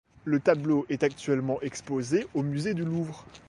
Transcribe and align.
Le 0.25 0.39
tableau 0.39 0.87
est 0.89 1.03
actuellement 1.03 1.61
exposé 1.61 2.25
au 2.33 2.41
musée 2.41 2.73
du 2.73 2.83
Louvre. 2.83 3.23